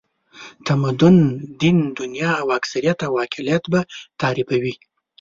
تمدن، 0.67 1.17
دین، 1.61 1.77
دنیا 1.99 2.31
او 2.41 2.47
اکثریت 2.59 2.99
او 3.07 3.13
اقلیت 3.25 3.63
به 3.71 3.81
تعریفوي. 4.21 4.73